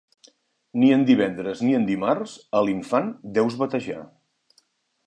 Ni 0.83 0.87
en 0.95 1.03
divendres 1.09 1.61
ni 1.67 1.75
en 1.81 1.85
dimarts 1.91 2.35
a 2.61 2.65
l'infant 2.69 3.13
deus 3.39 3.61
batejar. 3.63 4.03